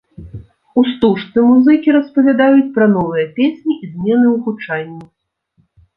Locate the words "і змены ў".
3.77-4.35